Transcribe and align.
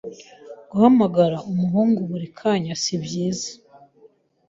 guhamagara 0.69 1.37
umuhungu 1.49 1.99
buri 2.11 2.27
kanya 2.39 2.73
sibyiza 2.83 3.51